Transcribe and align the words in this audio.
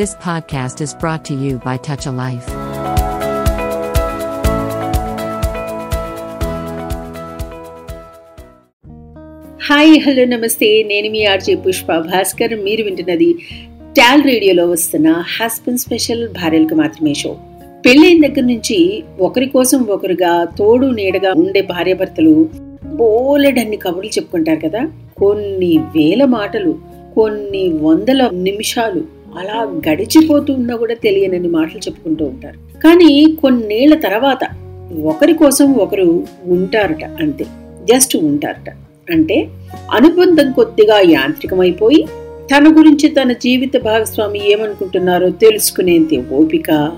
This 0.00 0.08
podcast 0.08 0.82
is 0.82 0.92
brought 1.02 1.22
to 1.28 1.34
you 1.42 1.52
by 1.56 1.76
Touch 1.76 2.06
a 2.06 2.12
Life. 2.12 2.48
Hi 9.68 10.00
hello 10.00 10.24
నమస్తే 10.24 10.82
నేను 10.82 11.10
మీ 11.10 11.24
RJ 11.24 11.54
Pushpa 11.54 11.98
Bhaskar 11.98 12.64
మీరు 12.64 12.84
వింటున్నది 12.84 13.34
tall 13.92 14.22
రేడియోలో 14.22 14.70
వస్తున్న 14.70 15.08
హస్బెండ్ 15.10 15.80
స్పెషల్ 15.80 16.28
భార్యలకు 16.28 16.74
మాత్రమే 16.74 17.14
షో. 17.14 17.36
పెళ్ళైన 17.86 18.26
దగ్గర 18.26 18.40
నుంచి 18.40 19.04
ఒకరి 19.20 19.46
కోసం 19.46 19.82
ఒకరుగా 19.82 20.44
తోడు 20.44 20.86
నీడగా 20.86 21.32
ఉండే 21.32 21.62
భార్యాభర్తలు 21.62 22.48
బోలెడన్ని 22.84 23.76
కబుర్లు 23.76 24.10
చెప్పుకుంటారు 24.10 24.60
కదా. 24.68 24.88
కొన్ని 25.16 25.78
వేల 25.78 26.24
మాటలు 26.24 26.78
కొన్ని 27.14 27.68
వందల 27.68 28.30
నిమిషాలు 28.32 29.13
అలా 29.38 29.80
గడిచిపోతూ 29.90 30.54
ఉన్నా 30.54 30.76
కూడా 30.76 30.94
తెలియనని 30.94 31.48
మాటలు 31.48 31.78
చెప్పుకుంటూ 31.78 32.24
ఉంటారు. 32.24 32.78
కానీ 32.78 33.36
కొన్నేళ్ళ 33.40 33.94
తర్వాత 33.94 34.38
ఒకరి 35.04 35.34
కోసం 35.34 35.72
ఒకరు 35.72 36.24
ఉంటారట 36.46 37.04
అంతే. 37.04 37.46
జస్ట్ 37.84 38.16
ఉంటారట. 38.16 38.70
అంటే 39.10 39.48
అనుబంధం 39.92 40.52
కొద్దిగా 40.52 41.00
యాంత్రికమైపోయి 41.00 42.06
తన 42.56 42.78
గురించి 42.78 43.08
తన 43.08 43.32
జీవిత 43.32 43.82
భాగస్వామి 43.84 44.52
ఏమనుకుంటున్నారో 44.52 45.30
తెలుసుకునేంత 45.30 46.32
ఓపిక 46.32 46.92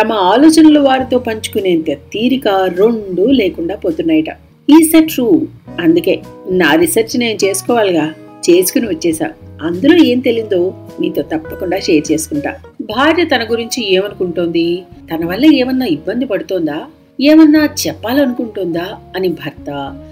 తమ 0.00 0.12
ఆలోచనలు 0.12 0.80
వారితో 0.80 1.18
పంచుకునేంత 1.18 1.86
తీరిక 1.90 2.48
రెండు 2.48 3.30
లేకుండా 3.30 3.76
పోతున్నాయట. 3.76 4.24
ఈ 4.70 4.84
సెట్ 4.84 5.08
ట్రూ 5.08 5.42
అందుకే 5.80 6.22
నా 6.50 6.74
రీసెర్చ్ 6.74 7.18
నేను 7.18 7.38
చేసుకోవాలిగా. 7.44 8.14
చేసుకుని 8.50 8.86
వచ్చేసా. 8.86 9.30
అందులో 9.62 10.04
ఏం 10.04 10.18
తెలిందో 10.18 10.74
మీతో 11.00 11.22
తప్పకుండా 11.22 11.78
షేర్ 11.78 12.12
చేసుకుంటా. 12.12 12.54
భార్య 12.80 13.24
తన 13.24 13.44
గురించి 13.50 13.94
ఏమనుకుంటోంది? 13.94 14.82
తన 15.14 15.24
వల్ల 15.24 15.44
ఏమన్నా 15.44 15.86
ఇబ్బంది 15.86 16.24
పడుతోందా? 16.24 16.84
ఏమన్నా 17.20 17.68
చెప్పాలనుకుంటుందా? 17.86 18.98
అని 19.16 19.28
భర్త. 19.28 19.70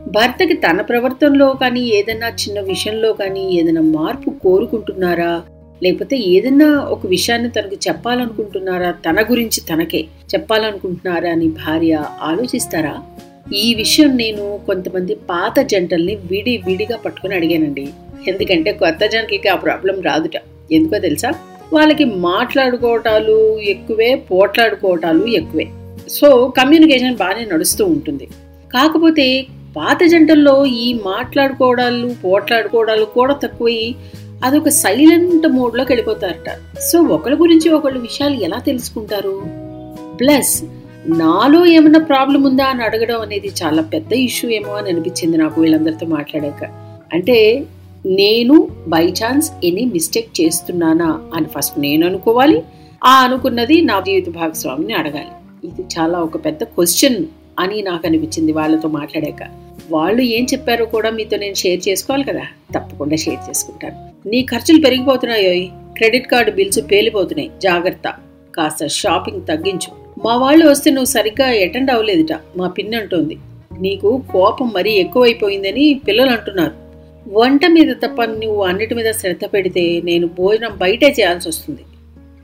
భర్తకి 0.09 0.55
తన 0.55 0.81
ప్రవర్తనలో 0.81 1.55
కానీ 1.61 1.81
ఏదన్నా 1.81 2.29
చిన్న 2.29 2.61
విషయంలో 2.61 3.13
కానీ 3.13 3.51
ఏదైనా 3.51 3.81
మార్పు 3.81 4.31
కోరుకుంటున్నారా? 4.31 5.43
లేకపోతే 5.83 6.17
ఏదన్నా 6.17 6.67
ఒక 6.67 7.07
విషయాన్ని 7.07 7.51
తనకు 7.51 7.75
చెప్పాలనుకుంటున్నారా? 7.75 8.91
తన 8.91 9.23
గురించి 9.23 9.61
తనకే 9.61 10.05
చెప్పాలనుకుంటున్నారా 10.35 11.31
అని 11.31 11.49
భార్య 11.49 12.05
ఆలోచిస్తారా? 12.23 13.03
ఈ 13.55 13.75
విషయం 13.75 14.17
నేను 14.17 14.61
కొంతమంది 14.67 15.15
పాత 15.15 15.61
జంటల్ని 15.61 16.15
విడి 16.15 16.63
విడిగా 16.67 16.97
పట్టుకుని 16.97 17.35
అడిగానండి. 17.35 17.89
ఎందుకంటే 18.29 18.73
కొత్త 18.73 19.07
జంటలకి 19.07 19.49
ఆ 19.49 19.55
ప్రాబ్లం 19.55 20.03
రాదుట. 20.03 20.33
ఎందుకో 20.73 20.99
తెలుసా? 20.99 21.33
వాళ్ళకి 21.73 22.05
మాట్లాడుకోవటాలు 22.05 23.59
ఎక్కువే 23.59 24.15
పోట్లాడుకోవటాలు 24.15 25.27
ఎక్కువే. 25.27 25.67
సో 26.09 26.53
కమ్యూనికేషన్ 26.59 27.17
బాగానే 27.17 27.47
నడుస్తూ 27.53 27.87
ఉంటుంది. 27.87 28.29
కాకపోతే 28.75 29.47
పాత 29.77 30.05
జంటల్లో 30.05 30.67
ఈ 30.67 30.93
మాట్లాడుకోవడాలు 30.93 32.15
పోట్లాడుకోవడాలు 32.25 33.05
కూడా 33.05 33.35
తక్కువయ్యి 33.35 33.97
అదొక 34.45 34.69
సైలెంట్ 34.69 35.47
మోడ్లోకి 35.47 35.93
వెళ్ళిపోతారట. 35.93 36.81
సో 36.81 37.01
ఒకళ్ళ 37.01 37.41
గురించి 37.41 37.69
ఒకళ్ళ 37.69 37.99
విషయాలు 37.99 38.35
ఎలా 38.35 38.59
తెలుసుకుంటారు? 38.59 39.43
ప్లస్ 40.21 40.65
నాలో 41.09 41.67
ఏమైనా 41.67 41.99
ప్రాబ్లం 41.99 42.43
ఉందా 42.43 42.65
అని 42.65 42.83
అడగడం 42.83 43.21
అనేది 43.21 43.53
చాలా 43.63 43.83
పెద్ద 43.83 44.13
ఇష్యూ 44.13 44.51
ఏమో 44.51 44.73
అని 44.73 44.91
అనిపించింది 44.91 45.37
నాకు 45.37 45.61
వీళ్ళందరితో 45.61 46.07
మాట్లాడాక. 46.07 46.65
అంటే 47.13 47.65
నేను 48.07 48.69
బై 48.89 49.07
ఛాన్స్ 49.07 49.53
ఎనీ 49.65 49.85
మిస్టేక్ 49.85 50.41
చేస్తున్నానా 50.41 51.23
అని 51.35 51.47
ఫస్ట్ 51.59 51.79
నేను 51.79 52.07
అనుకోవాలి. 52.07 52.63
ఆ 53.05 53.25
అనుకున్నది 53.25 53.81
నా 53.81 54.01
జీవిత 54.01 54.29
భాగస్వామిని 54.29 54.95
అడగాలి. 54.95 55.67
ఇది 55.67 55.83
చాలా 55.83 56.19
ఒక 56.19 56.45
పెద్ద 56.45 56.65
క్వశ్చన్ 56.65 57.27
అని 57.59 57.83
నాకు 57.83 58.07
అనిపించింది 58.07 58.53
వాళ్ళతో 58.53 58.89
మాట్లాడాక. 58.89 59.49
వాళ్ళు 59.93 60.23
ఏం 60.23 60.45
చెప్పారో 60.45 60.85
కూడా 60.85 61.11
మీతో 61.11 61.37
నేను 61.37 61.55
షేర్ 61.55 61.89
చేసుకోవాలి 61.89 62.25
కదా? 62.25 62.47
తప్పకుండా 62.75 63.17
షేర్ 63.17 63.51
చేసుకుంటాను. 63.51 64.29
నీ 64.29 64.43
ఖర్చులు 64.43 64.81
పెరిగిపోతున్నాయో. 64.81 65.69
క్రెడిట్ 65.97 66.27
కార్డు 66.27 66.51
బిల్స్ 66.51 66.81
పేలిపోతున్నాయి. 66.93 67.51
జాగ్రత్త. 67.63 68.15
కాస్త 68.55 68.87
షాపింగ్ 68.87 69.47
తగ్గించు. 69.47 70.21
మా 70.25 70.37
వాళ్ళు 70.37 70.67
వస్తే 70.67 70.91
నువ్వు 70.91 71.05
సరిగ్గా 71.05 71.49
అటెండ్ 71.49 71.91
అవ్వలేదుట. 71.91 72.41
మా 72.57 72.69
పిన్ని 72.69 72.97
అంటోంది. 72.97 73.39
నీకు 73.81 74.23
కోపం 74.33 74.73
మరీ 74.75 74.93
ఎక్కువైపోయిందని 74.93 76.01
పిల్లలు 76.09 76.31
అంటున్నారు. 76.31 76.84
వంట 77.33 77.67
మీద 77.67 77.97
తప్ప 77.97 78.25
నువ్వు 78.25 78.63
అన్నిటి 78.63 78.95
మీద 78.95 79.13
శ్రద్ధ 79.13 79.45
పెడితే 79.55 80.01
నేను 80.05 80.27
భోజనం 80.27 80.71
బయటే 80.77 81.07
చేయాల్సి 81.07 81.49
వస్తుంది. 81.49 81.81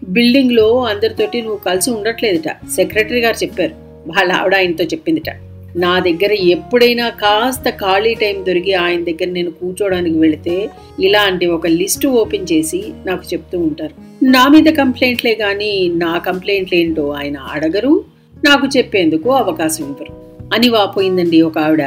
బిల్డింగ్లో 0.09 0.85
అందరితోటి 0.85 1.43
నువ్వు 1.43 1.57
కలిసి 1.57 1.91
ఉండట్లేదుట 1.91 2.71
సెక్రటరీ 2.77 3.21
గారు 3.21 3.45
చెప్పారు. 3.45 3.73
వాళ్ళ 4.07 4.33
ఆవిడ 4.33 4.55
ఆయనతో 4.55 4.85
చెప్పిందిట. 4.85 5.31
నా 5.77 5.99
దగ్గర 6.01 6.33
ఎప్పుడైనా 6.33 7.09
కాస్త 7.09 7.71
ఖాళీ 7.71 8.15
టైం 8.15 8.45
దొరికి 8.49 8.75
ఆయన 8.75 9.05
దగ్గర 9.05 9.27
నేను 9.27 9.51
కూర్చోడానికి 9.51 10.19
వెళితే 10.19 10.71
ఇలాంటి 11.01 11.47
ఒక 11.47 11.67
లిస్టు 11.67 12.09
ఓపెన్ 12.09 12.47
చేసి 12.53 12.85
నాకు 13.07 13.23
చెప్తూ 13.33 13.59
ఉంటారు. 13.59 14.25
నా 14.25 14.49
మీద 14.49 14.73
కంప్లైంట్లే 14.73 15.35
కానీ 15.35 15.89
నా 15.89 16.19
కంప్లైంట్లు 16.19 16.79
ఏంటో 16.79 17.09
ఆయన 17.11 17.37
అడగరు 17.37 18.05
నాకు 18.45 18.69
చెప్పేందుకు 18.77 19.31
అవకాశం 19.31 19.85
ఇవ్వరు. 19.85 20.13
అని 20.55 20.69
వాపోయిందండి 20.69 21.43
ఒక 21.43 21.59
ఆవిడ. 21.59 21.83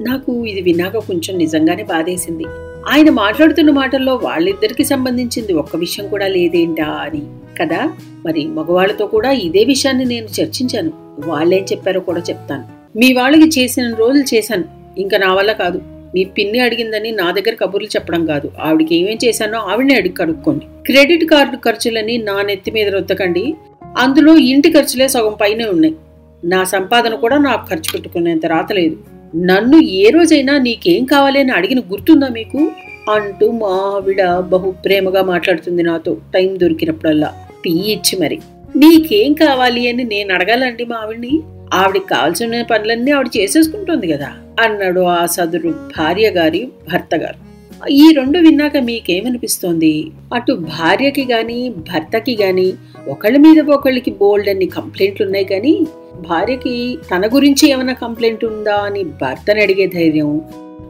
నాకు 0.00 0.46
ఇది 0.46 0.60
విన్నాక 0.60 0.96
కొంచెం 0.96 1.38
నిజంగానే 1.38 1.82
బాధేసింది. 1.82 2.44
ఆయన 2.88 3.10
మాట్లాడుతున్న 3.10 3.70
మాటల్లో 3.70 4.14
వాళ్ళిద్దరికి 4.14 4.84
సంబంధించింది 4.84 5.52
ఒక్క 5.52 5.76
విషయం 5.76 6.08
కూడా 6.08 6.26
లేదేంటా 6.26 6.84
అని. 6.84 7.22
కదా? 7.60 7.92
మరి 8.26 8.46
మగవాళ్ళతో 8.46 9.06
కూడా 9.06 9.30
ఇదే 9.30 9.64
విషయాన్ని 9.64 10.04
నేను 10.04 10.26
చర్చించాను. 10.26 10.92
వాళ్ళేం 11.18 11.64
చెప్పారో 11.64 12.00
కూడా 12.00 12.20
చెప్తాను. 12.20 12.64
మీ 12.98 13.12
వాళ్ళకి 13.12 13.60
చేసిన 13.60 13.94
రోజులు 13.94 14.34
చేశాను. 14.34 14.64
ఇంకా 14.98 15.18
నా 15.18 15.34
వల్ల 15.34 15.52
కాదు. 15.52 15.82
మీ 16.14 16.24
పిన్ని 16.24 16.58
అడిగిందని 16.58 17.10
నా 17.10 17.30
దగ్గర 17.30 17.54
కబుర్లు 17.54 17.88
చెప్పడం 17.88 18.26
కాదు. 18.26 18.50
ఆవిడకి 18.60 18.94
ఏమేం 18.94 19.18
చేశానో 19.24 19.58
ఆవిడనే 19.58 19.94
అడిగి 19.94 20.14
కడుక్కోండి 20.14 20.66
క్రెడిట్ 20.86 21.24
కార్డు 21.24 21.56
ఖర్చులని 21.56 22.18
నా 22.18 22.42
నెత్తి 22.42 22.70
మీద 22.70 22.88
రొద్దకండి. 22.88 23.54
అందులో 23.98 24.36
ఇంటి 24.36 24.72
ఖర్చులే 24.72 25.08
సగం 25.08 25.34
పైనే 25.40 25.64
ఉన్నాయి. 25.64 25.96
నా 26.44 26.64
సంపాదన 26.64 27.14
కూడా 27.14 27.38
నాకు 27.38 27.68
ఖర్చు 27.68 27.92
పెట్టుకునేంత 27.94 28.46
రాతలేదు 28.46 28.96
నన్ను 29.36 29.78
ఏ 29.78 30.10
రోజైనా 30.10 30.58
నీకేం 30.58 31.04
కావాలి 31.04 31.38
అని 31.38 31.52
అడిగిన 31.52 31.78
గుర్తుందా 31.78 32.28
మీకు? 32.28 32.70
అంటూ 33.10 33.50
మా 33.50 33.68
ఆవిడ 33.68 34.26
బహు 34.38 34.70
ప్రేమగా 34.70 35.22
మాట్లాడుతుంది 35.22 35.82
నాతో. 35.82 36.16
టైం 36.34 36.60
దొరికినప్పుడల్లా. 36.60 37.34
టీ 37.64 37.70
ఇచ్చి 37.70 38.18
మరి. 38.20 38.38
నీకేం 38.76 39.32
కావాలి 39.32 39.88
అని 39.88 40.04
నేను 40.04 40.34
అడగాలండి 40.34 40.84
మా 40.84 40.96
ఆవిడ్ని 40.96 41.40
ఆవిడకి 41.72 42.08
కావాల్సిన 42.08 42.62
పనులన్నీ 42.62 43.10
ఆవిడ 43.10 43.26
చేసేసుకుంటుంది 43.36 44.06
కదా 44.06 44.32
అన్నాడు 44.60 45.00
ఆ 45.00 45.26
సదురు 45.26 45.70
భార్య 45.70 46.30
గారి 46.30 46.68
భర్త 46.92 47.14
గారు. 47.14 47.52
ఈ 47.90 48.12
రెండు 48.16 48.38
విన్నాక 48.38 48.76
మీకేమనిపిస్తోంది? 48.76 50.10
అటు 50.34 50.52
భార్యకి 50.52 51.24
గాని 51.32 51.68
భర్తకి 51.68 52.38
గాని 52.42 52.72
ఒకళ్ళ 53.08 53.36
మీద 53.36 53.70
ఒకళ్ళకి 53.70 54.10
బోల్డ్ 54.10 54.48
అన్ని 54.48 54.66
కంప్లైంట్లు 54.66 55.26
ఉన్నాయి 55.26 55.44
కానీ 55.44 55.86
భార్యకి 56.28 56.98
తన 57.10 57.26
గురించి 57.34 57.70
ఏమైనా 57.70 57.92
కంప్లైంట్ 57.92 58.44
ఉందా 58.44 58.74
అని 58.74 59.04
భర్తని 59.04 59.62
అడిగే 59.62 59.86
ధైర్యం 59.86 60.40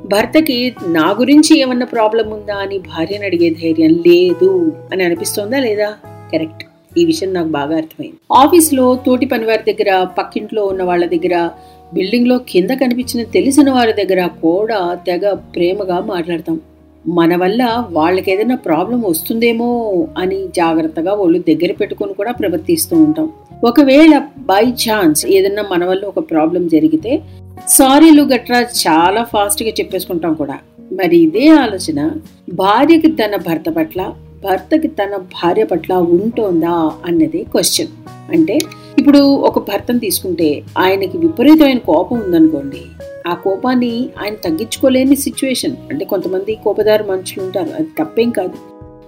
భర్తకి 0.05 0.75
నా 0.87 1.11
గురించి 1.11 1.61
ఏమన్నా 1.61 1.87
ప్రాబ్లం 1.87 2.31
ఉందా 2.31 2.57
అని 2.57 2.79
భార్యను 2.79 3.25
అడిగే 3.25 3.51
ధైర్యం 3.51 3.91
లేదు 3.91 4.73
అని 4.93 5.05
అనిపిస్తోందా 5.05 5.59
లేదా? 5.59 5.95
కరెక్ట్. 6.33 6.65
ఈ 6.99 7.05
విషయం 7.05 7.35
నాకు 7.35 7.49
బాగా 7.49 7.77
అర్థమైంది. 7.77 8.17
ఆఫీస్లో 8.33 8.99
తోటి 9.07 9.27
పనివారి 9.27 9.73
దగ్గర 9.73 10.07
పక్కింట్లో 10.19 10.65
ఉన్న 10.65 10.83
వాళ్ళ 10.83 11.07
దగ్గర 11.07 11.51
బిల్డింగ్లో 11.95 12.39
కింద 12.39 12.71
కనిపించిన 12.71 13.25
తెలిసిన 13.25 13.71
వారి 13.71 13.93
దగ్గర 13.93 14.27
కూడా 14.27 14.99
తెగ 15.07 15.33
ప్రేమగా 15.33 16.01
మాట్లాడతాం. 16.01 16.61
మన 17.09 17.37
వల్ల 17.37 17.87
వాళ్ళకి 17.91 18.33
ఏదైనా 18.33 18.57
ప్రాబ్లం 18.57 19.03
వస్తుందేమో 19.03 20.07
అని 20.19 20.49
జాగ్రత్తగా 20.57 21.15
వాళ్ళు 21.15 21.39
దగ్గర 21.39 21.73
పెట్టుకుని 21.73 22.15
కూడా 22.15 22.33
ప్రవర్తిస్తూ 22.33 23.03
ఉంటాం. 23.03 23.31
ఒకవేళ 23.65 24.23
బై 24.39 24.71
ఛాన్స్ 24.71 25.27
ఏదన్నా 25.27 25.65
మన 25.71 25.85
వల్ల 25.85 26.05
ఒక 26.05 26.31
ప్రాబ్లం 26.31 26.69
జరిగితే 26.69 27.23
సారీలు 27.69 28.23
గట్రా 28.23 28.61
చాలా 28.61 29.23
ఫాస్ట్గా 29.23 29.71
చెప్పేసుకుంటాం 29.71 30.35
కూడా. 30.35 30.59
మరి 30.93 31.17
ఇదే 31.17 31.49
ఆలోచన 31.49 32.11
భార్యకి 32.55 33.09
తన 33.09 33.37
భర్త 33.37 33.71
పట్ల 33.71 34.15
భర్తకి 34.45 34.89
తన 34.89 35.17
భార్య 35.17 35.65
పట్ల 35.65 35.95
ఉంటోందా 35.95 36.93
అన్నది 37.07 37.45
క్వశ్చన్ 37.45 37.89
అంటే 38.31 38.59
ఇప్పుడు 38.99 39.19
ఒక 39.19 39.59
భర్తను 39.59 39.99
తీసుకుంటే 39.99 40.63
ఆయనకి 40.79 41.19
విపరీతమైన 41.19 41.79
కోపం 41.79 42.21
ఉందనుకోండి 42.21 42.83
ఆ 43.27 43.35
కోపాన్ని 43.35 44.09
ఆయన 44.23 44.35
తగ్గించుకోలేని 44.35 45.17
సిచ్యువేషన్ 45.17 45.77
అంటే 45.91 46.05
కొంతమంది 46.05 46.55
కోపదారు 46.65 47.05
మనుషులు 47.05 47.45
ఉంటారు 47.45 47.71
అది 47.71 47.89
తప్పేం 47.99 48.31
కాదు. 48.31 48.53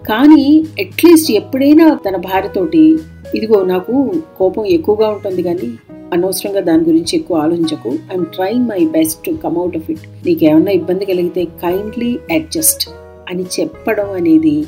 కానీ 0.06 0.64
అట్లీస్ట్ 0.80 1.30
ఎప్పుడైనా 1.30 1.94
తన 1.94 2.16
భార్యతోటి 2.16 2.98
ఇదిగో 3.34 3.64
నాకు 3.64 4.12
కోపం 4.38 4.66
ఎక్కువగా 4.66 5.08
ఉంటుంది 5.10 5.42
కానీ 5.42 5.68
అనవసరంగా 6.12 6.60
దాని 6.60 6.84
గురించి 6.84 7.18
ఎక్కువ 7.18 7.36
ఆలోచించకు. 7.36 7.88
I'm 7.88 8.26
trying 8.26 8.68
my 8.68 8.84
best 8.86 9.24
to 9.24 9.30
come 9.30 9.58
out 9.58 9.76
of 9.76 9.90
it 9.90 10.26
నీకేమన్నా 10.26 10.72
ఇబ్బంది 10.72 11.04
కలిగితే 11.04 11.44
కైండ్లీ 11.44 12.18
అడ్జస్ట్ 12.32 12.90
అని 13.30 13.44
చెప్పడం 13.60 14.10
అనేది 14.10 14.64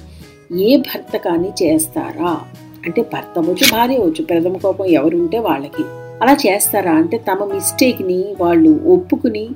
ఏ 0.62 0.76
భర్త 0.76 1.16
కానీ 1.16 1.50
చేస్తారా? 1.62 2.40
అంటే 2.86 3.02
భర్త 3.02 3.38
అవ్వచ్చు 3.38 3.66
భార్య 3.72 3.96
అవ్వచ్చు 3.96 4.24
ప్రథమ 4.24 4.56
కోపం 4.56 4.84
ఎవరు 4.84 5.16
ఉంటే 5.16 5.38
వాళ్ళకి. 5.38 5.82
అలా 6.22 6.32
చేస్తారా? 6.32 6.92
అంటే 6.92 7.18
తమ 7.18 7.44
మిస్టేక్ని 7.54 8.24
వాళ్ళు 8.40 8.80
ఒప్పుకుని 8.86 9.48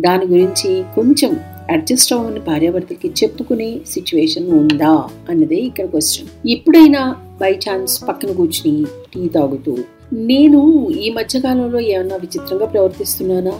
దాని 0.00 0.26
గురించి 0.26 0.84
కొంచెం 0.94 1.40
అడ్జస్ట్ 1.70 2.12
అవ్వని 2.12 2.40
భార్యాభర్తలకి 2.40 3.08
చెప్పుకునే 3.08 3.78
సిచ్యువేషన్ 3.86 4.52
ఉందా? 4.52 5.08
అన్నదే 5.28 5.56
ఇక్కడ 5.56 5.84
క్వశ్చన్. 5.84 6.50
ఎప్పుడైనా 6.50 7.16
బై 7.40 7.52
ఛాన్స్ 7.52 8.08
పక్కన 8.08 8.32
కూర్చుని 8.32 8.84
టీ 8.84 9.28
తాగుతూ 9.28 9.76
నేను 10.12 10.88
ఈ 10.90 11.10
మధ్యకాలంలో 11.10 11.80
ఏమన్నా 11.80 12.16
విచిత్రంగా 12.16 12.66
ప్రవర్తిస్తున్నానా? 12.66 13.52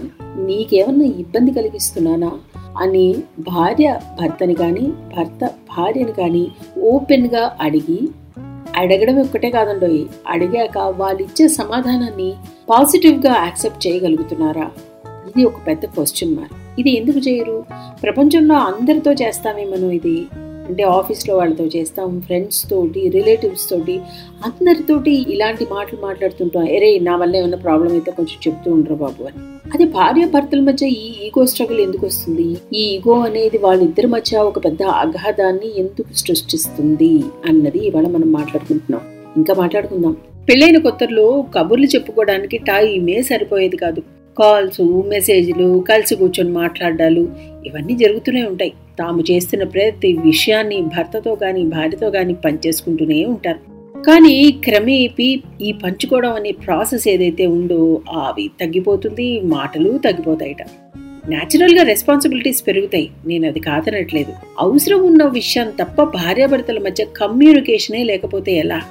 నీకేమన్నా 0.47 1.05
ఇబ్బంది 1.05 1.51
కలిగిస్తున్నానా? 1.51 2.33
అని 2.79 3.15
భార్య 3.39 4.01
భర్తని 4.21 4.55
కానీ 4.55 4.93
భర్త 5.17 5.45
భార్యని 5.45 6.13
కానీ 6.13 6.49
ఓపెన్గా 6.81 7.57
అడిగి 7.61 8.09
అడగడం 8.77 9.21
ఒక్కటే 9.21 9.51
కాదండి 9.51 10.07
అడిగాక 10.29 10.79
వాళ్ళు 10.79 11.23
ఇచ్చే 11.23 11.49
సమాధానాన్ని 11.49 12.35
పాజిటివ్గా 12.71 13.35
యాక్సెప్ట్ 13.35 13.87
చేయగలుగుతున్నారా? 13.87 14.71
ఇది 15.07 15.45
ఒక 15.45 15.67
పెద్ద 15.67 15.87
క్వశ్చన్ 15.87 16.37
మార్క్. 16.37 16.53
ఇది 16.79 16.97
ఎందుకు 16.97 17.19
చేయరు? 17.19 17.65
ప్రపంచంలో 18.03 18.55
అందరితో 18.55 19.13
చేస్తామే 19.13 19.65
మనం 19.65 19.91
ఇది. 19.91 20.27
అంటే 20.69 20.83
ఆఫీస్లో 20.83 21.37
వాళ్ళతో 21.37 21.65
చేస్తాం 21.65 22.21
ఫ్రెండ్స్ 22.21 22.71
తోటి 22.71 23.09
రిలేటివ్స్ 23.09 23.71
తోటి 23.71 24.01
అందరితోటి 24.45 25.33
ఇలాంటి 25.33 25.67
మాటలు 25.71 26.01
మాట్లాడుతుంటాం. 26.01 26.69
ఎరే 26.69 26.99
నా 26.99 27.17
వల్ల 27.17 27.37
ఏమైనా 27.37 27.57
ప్రాబ్లం 27.57 27.93
అయితే 27.93 28.11
కొంచెం 28.11 28.53
చెప్తూ 28.53 28.73
ఉండరు 28.73 28.95
బాబు 28.95 29.23
అని. 29.23 29.57
అది 29.75 29.85
భార్య 29.85 30.27
భర్తల 30.27 30.61
మధ్య 30.61 30.87
ఈ 30.87 31.27
ఈగో 31.27 31.47
స్ట్రగుల్ 31.47 31.81
ఎందుకు 31.81 32.07
వస్తుంది? 32.07 32.57
ఈ 32.75 32.81
ఈగో 32.81 33.19
అనేది 33.21 33.59
వాళ్ళిద్దరి 33.59 34.07
మధ్య 34.07 34.39
ఒక 34.39 34.65
పెద్ద 34.65 34.83
అగాధాన్ని 34.83 35.81
ఎందుకు 35.81 36.17
సృష్టిస్తుంది 36.17 37.25
అన్నది 37.47 37.79
ఇవాళ 37.79 38.07
మనం 38.07 38.33
మాట్లాడుకుంటున్నాం. 38.33 39.01
ఇంకా 39.37 39.55
మాట్లాడుకుందాం. 39.55 40.17
పెళ్ళైన 40.49 40.79
కొత్తలో 40.79 41.45
కబుర్లు 41.55 41.87
చెప్పుకోవడానికి 41.87 42.59
టైమే 42.59 43.23
సరిపోయేది 43.23 43.77
కాదు. 43.77 44.03
కాల్స్ 44.39 45.03
మెసేజ్లు 45.09 45.85
కలిసి 45.89 46.17
కూర్చొని 46.17 46.51
మాట్లాడాలు 46.51 47.29
ఇవన్నీ 47.67 47.95
జరుగుతూనే 47.95 48.43
ఉంటాయి. 48.43 48.73
తాము 48.99 49.25
చేస్తున్న 49.31 49.65
ప్రతి 49.65 50.13
విషయాన్ని 50.13 50.83
భర్తతో 50.83 51.35
కానీ 51.35 51.63
భార్యతో 51.63 52.11
కానీ 52.11 52.35
పనిచేసుకుంటూనే 52.35 53.25
ఉంటారు. 53.25 53.77
కానీ 54.03 54.51
క్రమేపీ 54.65 55.43
ఈ 55.63 55.73
పంచుకోవడం 55.73 56.33
అనే 56.33 56.51
ప్రాసెస్ 56.51 57.09
ఏదైతే 57.09 57.47
ఉందో 57.47 58.03
అవి 58.11 58.51
తగ్గిపోతుంది 58.61 59.41
మాటలు 59.41 59.99
తగ్గిపోతాయట. 59.99 60.63
న్యాచురల్గా 61.29 61.83
రెస్పాన్సిబిలిటీస్ 61.83 62.67
పెరుగుతాయి. 62.67 63.11
నేను 63.27 63.47
అది 63.47 63.61
కాదనట్లేదు. 63.61 64.33
అవసరం 64.61 65.07
ఉన్న 65.07 65.25
విషయం 65.25 65.71
తప్ప 65.71 66.03
భార్యాభర్తల 66.03 66.79
మధ్య 66.79 67.05
కమ్యూనికేషనే 67.05 68.05
లేకపోతే 68.05 68.53
ఎలా? 68.53 68.83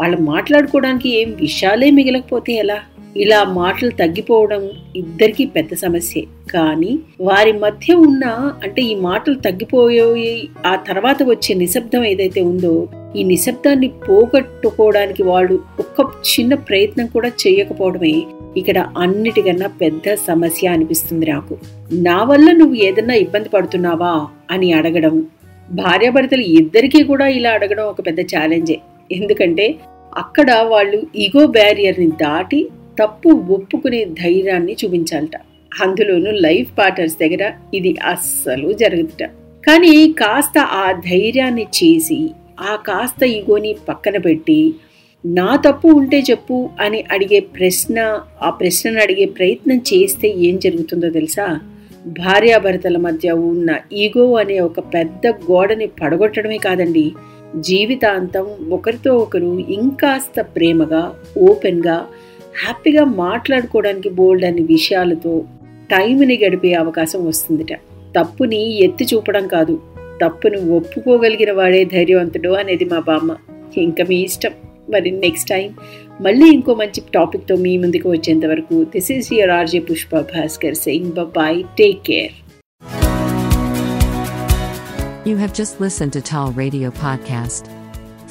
వాళ్ళు 0.00 0.18
మాట్లాడుకోవడానికి 0.20 1.20
ఏం 1.20 1.30
విషయాలే 1.40 1.90
మిగలకపోతే 1.90 2.52
ఎలా? 2.52 2.78
ఇలా 3.16 3.44
మాటలు 3.44 3.90
తగ్గిపోవడం 3.90 4.70
ఇద్దరికీ 4.96 5.44
పెద్ద 5.44 5.74
సమస్యే. 5.74 6.24
కానీ 6.50 6.98
వారి 7.20 7.52
మధ్య 7.52 7.94
ఉన్న 7.94 8.52
అంటే 8.62 8.82
ఈ 8.82 8.94
మాటలు 8.94 9.34
తగ్గిపోయే 9.34 10.42
ఆ 10.66 10.76
తర్వాత 10.76 11.16
వచ్చే 11.22 11.54
నిశ్శబ్దం 11.54 12.04
ఏదైతే 12.04 12.40
ఉందో 12.40 12.88
ఈ 13.16 13.22
నిశ్శబ్దాన్ని 13.22 13.88
పోగొట్టుకోవడానికి 13.88 15.22
వాళ్ళు 15.22 15.58
ఒక్క 15.78 16.00
చిన్న 16.00 16.54
ప్రయత్నం 16.54 17.06
కూడా 17.06 17.28
చేయకపోవడమే 17.28 18.22
ఇక్కడ 18.56 18.86
అన్నిటికన్నా 18.98 19.66
పెద్ద 19.66 20.14
సమస్య 20.14 20.68
అనిపిస్తుంది 20.68 21.30
నాకు. 21.30 21.56
నా 21.92 22.22
వల్ల 22.22 22.52
నువ్వు 22.52 22.74
ఏదన్నా 22.74 23.14
ఇబ్బంది 23.14 23.48
పడుతున్నావా? 23.48 24.28
అని 24.50 24.72
అడగడం. 24.72 25.26
భార్యాభర్తలు 25.70 26.40
ఇద్దరికీ 26.40 27.02
కూడా 27.02 27.28
ఇలా 27.28 27.50
అడగడం 27.50 27.84
ఒక 27.84 28.06
పెద్ద 28.06 28.20
ఛాలెంజే 28.20 28.80
ఎందుకంటే 29.12 29.74
అక్కడ 30.16 30.52
వాళ్ళు 30.52 31.02
ఈగో 31.16 31.46
బ్యారియర్ని 31.46 32.06
దాటి 32.06 32.68
తప్పు 33.00 33.28
ఒప్పుకునే 33.28 34.04
ధైర్యాన్ని 34.04 34.76
చూపించాలట. 34.84 35.40
అందులోనూ 35.82 36.30
లైఫ్ 36.30 36.78
పార్ట్నర్స్ 36.78 37.16
దగ్గర 37.20 37.52
ఇది 37.74 37.96
అస్సలు 38.04 38.72
జరుగుతుట. 38.72 39.26
కానీ 39.66 40.12
కాస్త 40.12 40.58
ఆ 40.58 40.92
ధైర్యాన్ని 40.92 41.62
చేసి 41.62 42.30
ఆ 42.60 42.76
కాస్త 42.76 43.22
ఈగోని 43.22 43.76
పక్కన 43.88 44.18
పెట్టి 44.18 44.74
నా 45.26 45.56
తప్పు 45.56 45.88
ఉంటే 45.88 46.20
చెప్పు 46.30 46.68
అని 46.80 47.04
అడిగే 47.12 47.40
ప్రశ్న 47.40 48.20
ఆ 48.42 48.50
ప్రశ్నను 48.50 49.00
అడిగే 49.00 49.24
ప్రయత్నం 49.24 49.76
చేస్తే 49.76 50.28
ఏం 50.28 50.58
జరుగుతుందో 50.58 51.10
తెలుసా? 51.10 51.60
భార్యాభర్తల 52.06 52.96
మధ్య 52.96 53.32
ఉన్న 53.32 53.76
ఈగో 53.92 54.36
అనే 54.36 54.60
ఒక 54.60 54.80
పెద్ద 54.80 55.26
గోడని 55.26 55.86
పడగొట్టడమే 55.86 56.58
కాదండి. 56.58 57.12
జీవితాంతం 57.60 58.46
ఒకరితో 58.70 59.16
ఒకరు 59.16 59.58
ఇంకాస్త 59.58 60.40
ప్రేమగా 60.40 61.12
ఓపెన్గా 61.38 62.06
హ్యాపీగా 62.62 63.04
మాట్లాడుకోవడానికి 63.04 64.08
బోల్డ్ 64.08 64.44
అనే 64.44 64.62
విషయాలతో 64.62 65.44
టైంని 65.90 66.40
గడిపే 66.44 66.72
అవకాశం 66.72 67.26
వస్తుందిట. 67.26 67.72
తప్పుని 68.20 68.84
ఎత్తి 68.84 69.04
చూపడం 69.04 69.48
కాదు 69.48 69.82
తప్పును 70.24 70.76
ఒప్పుకోగలిగిన 70.76 71.52
వాడే 71.52 71.84
ధైర్యవంతుడు 71.84 72.48
అనేది 72.48 72.84
మా 72.84 72.98
బామ్మ. 72.98 73.36
ఇంకా 73.76 74.04
మీ 74.08 74.16
ఇష్టం. 74.16 74.50
మరి 74.90 75.10
నెక్స్ట్ 75.10 75.50
టైం 75.50 75.74
మళ్ళీ 76.20 76.48
ఇంకో 76.48 76.74
మంచి 76.74 77.02
టాపిక్తో 77.14 77.56
మీ 77.56 77.78
ముందుకు 77.78 78.10
వచ్చేంత 78.10 78.46
వరకు 78.46 78.84
this 78.84 79.12
is 79.12 79.32
your 79.32 79.50
RJ 79.50 79.78
Pushpa 79.78 80.18
Bhaskar 80.18 80.74
saying 80.74 81.12
bye 81.12 81.64
take 81.78 82.02
care 82.02 82.32
You 85.28 85.36
have 85.36 85.52
just 85.52 85.74
listened 85.82 86.12
to 86.12 86.20
Tall 86.20 86.50
Radio 86.62 86.88
Podcast. 86.88 87.83